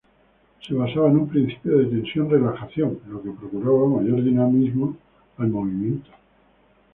Se 0.67 0.73
basaba 0.73 1.09
en 1.11 1.17
un 1.17 1.29
principio 1.29 1.77
de 1.77 1.85
tensión-relajación, 1.85 3.01
lo 3.07 3.21
que 3.21 3.29
procuraba 3.29 4.01
mayor 4.01 4.23
dinamismo 4.23 4.97
al 5.37 5.49
movimiento. 5.49 6.09